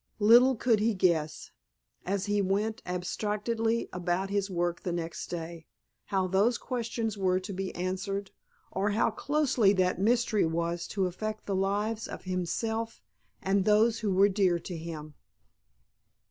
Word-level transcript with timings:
Little 0.17 0.55
could 0.55 0.79
he 0.79 0.95
guess, 0.95 1.51
as 2.07 2.25
he 2.25 2.41
went 2.41 2.81
abstractedly 2.87 3.87
about 3.93 4.31
his 4.31 4.49
work 4.49 4.81
the 4.81 4.91
next 4.91 5.27
day, 5.27 5.67
how 6.05 6.25
those 6.25 6.57
questions 6.57 7.19
were 7.19 7.39
to 7.39 7.53
be 7.53 7.71
answered, 7.75 8.31
or 8.71 8.89
how 8.89 9.11
closely 9.11 9.73
that 9.73 10.01
mystery 10.01 10.47
was 10.47 10.87
to 10.87 11.05
affect 11.05 11.45
the 11.45 11.53
lives 11.55 12.07
of 12.07 12.23
himself 12.23 12.99
and 13.43 13.63
those 13.63 13.99
who 13.99 14.11
were 14.11 14.27
dear 14.27 14.57
to 14.57 14.75
him. 14.75 15.13